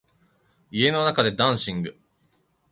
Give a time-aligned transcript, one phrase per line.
[0.71, 1.95] 家の中でダンシング